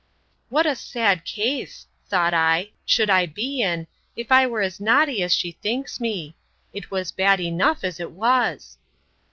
[0.49, 3.85] What a sad case, thought I, should I be in,
[4.15, 6.35] if I were as naughty as she thinks me!
[6.73, 8.79] It was bad enough as it was.